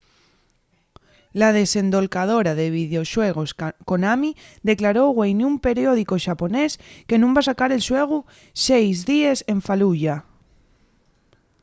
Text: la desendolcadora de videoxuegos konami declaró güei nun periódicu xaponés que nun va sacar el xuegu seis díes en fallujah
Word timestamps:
la 1.39 1.49
desendolcadora 1.59 2.51
de 2.59 2.67
videoxuegos 2.79 3.51
konami 3.91 4.31
declaró 4.71 5.03
güei 5.17 5.31
nun 5.39 5.53
periódicu 5.67 6.15
xaponés 6.25 6.71
que 7.07 7.19
nun 7.19 7.31
va 7.35 7.43
sacar 7.49 7.69
el 7.73 7.81
xuegu 7.87 8.19
seis 8.65 8.95
díes 9.11 9.39
en 9.53 9.59
fallujah 9.67 10.19